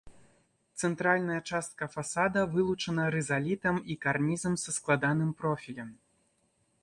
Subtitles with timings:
[0.83, 5.89] Цэнтральная частка фасада вылучана рызалітам і карнізам са складаным профілем.